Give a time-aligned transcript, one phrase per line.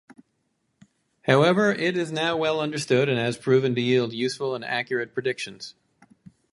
[1.27, 5.75] However, it is now well understood and has proven to yield useful, accurate predictions.